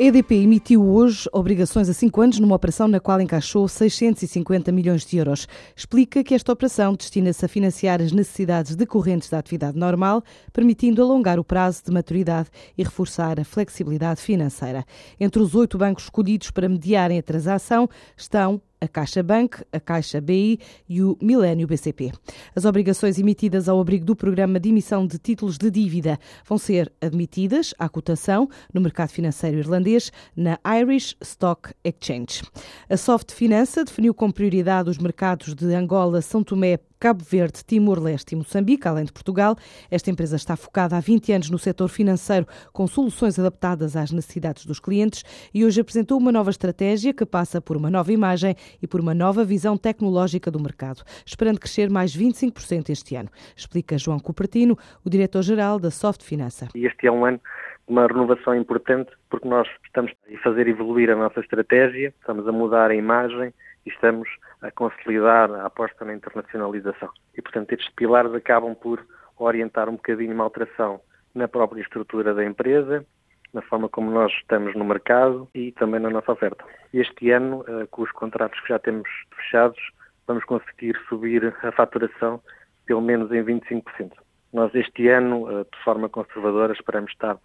[0.00, 5.04] A EDP emitiu hoje obrigações a 5 anos numa operação na qual encaixou 650 milhões
[5.04, 5.46] de euros.
[5.76, 10.22] Explica que esta operação destina-se a financiar as necessidades decorrentes da atividade normal,
[10.54, 14.86] permitindo alongar o prazo de maturidade e reforçar a flexibilidade financeira.
[15.20, 17.86] Entre os oito bancos escolhidos para mediarem a transação
[18.16, 22.12] estão a Caixa Bank, a Caixa BI e o Milênio BCP.
[22.54, 26.90] As obrigações emitidas ao abrigo do programa de emissão de títulos de dívida vão ser
[27.00, 32.42] admitidas à cotação no mercado financeiro irlandês na Irish Stock Exchange.
[32.88, 38.34] A Soft Finança definiu como prioridade os mercados de Angola, São Tomé, Cabo Verde, Timor-Leste
[38.34, 39.56] e Moçambique, além de Portugal.
[39.90, 44.66] Esta empresa está focada há 20 anos no setor financeiro, com soluções adaptadas às necessidades
[44.66, 48.86] dos clientes e hoje apresentou uma nova estratégia que passa por uma nova imagem e
[48.86, 53.30] por uma nova visão tecnológica do mercado, esperando crescer mais 25% este ano.
[53.56, 56.68] Explica João Cupertino, o diretor-geral da Soft Finança.
[56.74, 57.40] Este é um ano
[57.88, 62.90] uma renovação importante porque nós estamos a fazer evoluir a nossa estratégia, estamos a mudar
[62.90, 63.54] a imagem
[63.86, 64.28] e estamos
[64.60, 67.08] a consolidar a aposta na internacionalização.
[67.36, 69.02] E, portanto, estes pilares acabam por
[69.38, 71.00] orientar um bocadinho uma alteração
[71.34, 73.06] na própria estrutura da empresa,
[73.54, 76.64] na forma como nós estamos no mercado e também na nossa oferta.
[76.92, 79.80] Este ano, eh, com os contratos que já temos fechados,
[80.26, 82.40] vamos conseguir subir a faturação
[82.86, 84.12] pelo menos em 25%.
[84.52, 87.38] Nós este ano, eh, de forma conservadora, esperamos estar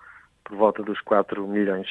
[0.45, 1.87] por volta dos 4 milhões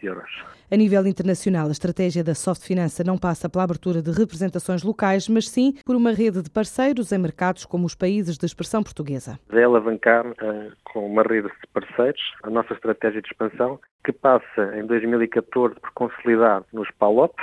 [0.00, 0.30] de euros.
[0.70, 5.28] A nível internacional, a estratégia da Soft Finança não passa pela abertura de representações locais,
[5.28, 9.38] mas sim por uma rede de parceiros em mercados como os países de expressão portuguesa.
[9.50, 14.76] É alavancar uh, com uma rede de parceiros a nossa estratégia de expansão, que passa
[14.76, 17.34] em 2014 por consolidar nos PALOP,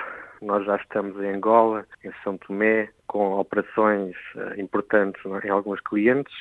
[0.41, 5.79] nós já estamos em Angola, em São Tomé, com operações uh, importantes é, em alguns
[5.81, 6.33] clientes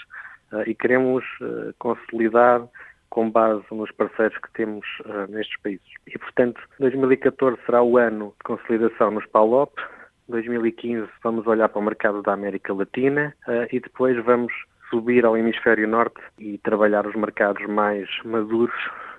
[0.52, 1.24] uh, e queremos
[1.78, 2.62] consolidar
[3.12, 5.86] com base nos parceiros que temos uh, nestes países.
[6.06, 9.70] E, portanto, 2014 será o ano de consolidação nos PALOP,
[10.30, 14.50] 2015 vamos olhar para o mercado da América Latina uh, e depois vamos
[14.88, 18.74] subir ao hemisfério norte e trabalhar os mercados mais maduros,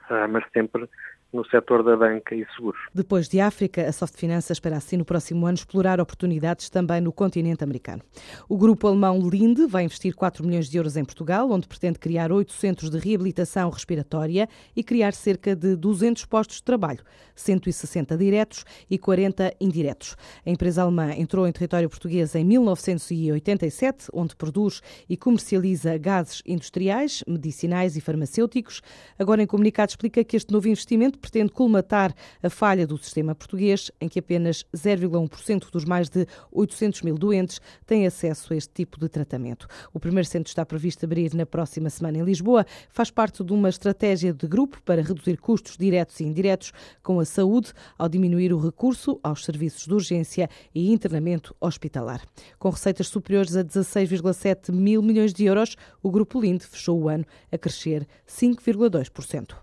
[0.10, 0.90] uh, mas sempre
[1.34, 2.80] no setor da banca e seguros.
[2.94, 7.12] Depois de África, a Soft Finança espera assim no próximo ano explorar oportunidades também no
[7.12, 8.04] continente americano.
[8.48, 12.32] O grupo alemão Linde vai investir 4 milhões de euros em Portugal, onde pretende criar
[12.32, 17.04] oito centros de reabilitação respiratória e criar cerca de 200 postos de trabalho,
[17.36, 20.16] 160 diretos e 40 indiretos.
[20.46, 27.24] A empresa alemã entrou em território português em 1987, onde produz e comercializa gases industriais,
[27.28, 28.82] medicinais e farmacêuticos.
[29.18, 32.14] Agora, em comunicado, explica que este novo investimento pretende colmatar
[32.44, 37.62] a falha do sistema português, em que apenas 0,1% dos mais de 800 mil doentes
[37.86, 39.66] têm acesso a este tipo de tratamento.
[39.94, 42.66] O primeiro centro está previsto abrir na próxima semana em Lisboa.
[42.90, 47.26] Faz parte de uma estratégia de grupo para reduzir custos diretos e indiretos com a
[47.26, 52.22] saúde, ao diminuir o recurso aos serviços de urgência e internamento hospitalar.
[52.60, 57.26] Com receitas superiores a 16,7 mil milhões de euros, o Grupo Linde fechou o ano
[57.50, 59.63] a crescer 5,2%.